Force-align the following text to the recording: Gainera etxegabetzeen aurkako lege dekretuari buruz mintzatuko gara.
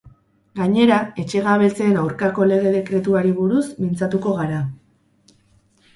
Gainera 0.59 0.95
etxegabetzeen 1.23 2.01
aurkako 2.05 2.47
lege 2.53 2.73
dekretuari 2.79 3.37
buruz 3.43 3.63
mintzatuko 3.85 4.37
gara. 4.43 4.67